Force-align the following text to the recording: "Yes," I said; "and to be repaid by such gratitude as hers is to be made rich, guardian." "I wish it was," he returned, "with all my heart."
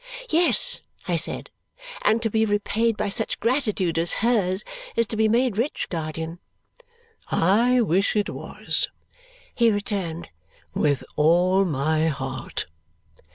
"Yes," 0.31 0.81
I 1.07 1.15
said; 1.15 1.51
"and 2.01 2.23
to 2.23 2.31
be 2.31 2.43
repaid 2.43 2.97
by 2.97 3.09
such 3.09 3.39
gratitude 3.39 3.99
as 3.99 4.13
hers 4.25 4.63
is 4.95 5.05
to 5.05 5.15
be 5.15 5.27
made 5.29 5.59
rich, 5.59 5.89
guardian." 5.91 6.39
"I 7.27 7.81
wish 7.81 8.15
it 8.15 8.27
was," 8.31 8.89
he 9.53 9.69
returned, 9.69 10.31
"with 10.73 11.03
all 11.17 11.65
my 11.65 12.07
heart." 12.07 12.65